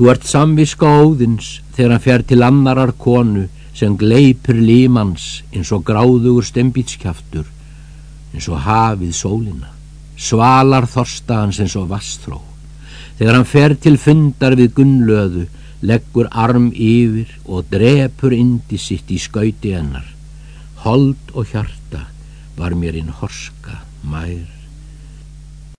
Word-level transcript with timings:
Þú 0.00 0.06
ert 0.08 0.22
samviska 0.24 0.88
óðins 1.04 1.58
þegar 1.76 1.90
hann 1.92 2.00
fer 2.00 2.22
til 2.24 2.40
annarar 2.40 2.94
konu 2.96 3.42
sem 3.76 3.98
gleipur 4.00 4.56
límans 4.56 5.24
eins 5.52 5.68
og 5.76 5.82
gráðugur 5.84 6.46
stembítskjaftur, 6.48 7.42
eins 8.32 8.46
og 8.48 8.62
hafið 8.64 9.10
sólina, 9.18 9.68
svalar 10.16 10.86
þorstans 10.88 11.58
eins 11.60 11.74
og 11.76 11.90
vastþró. 11.90 12.38
Þegar 13.18 13.36
hann 13.36 13.44
fer 13.50 13.74
til 13.76 13.98
fundar 14.00 14.56
við 14.56 14.72
gunnlöðu, 14.78 15.44
leggur 15.84 16.30
arm 16.32 16.70
yfir 16.72 17.34
og 17.44 17.68
drepur 17.68 18.32
indi 18.32 18.80
sitt 18.80 19.12
í 19.12 19.18
skauti 19.20 19.74
hennar. 19.76 20.08
Hold 20.86 21.36
og 21.36 21.52
hjarta 21.52 22.06
var 22.56 22.72
mér 22.72 22.96
inn 23.02 23.12
horska 23.20 23.82
mær. 24.08 24.59